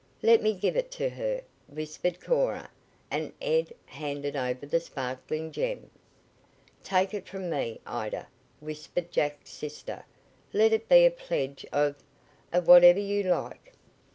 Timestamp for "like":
13.29-13.73